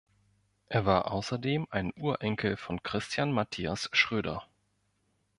[0.67, 4.47] Er war außerdem ein Urenkel von Christian Matthias Schröder.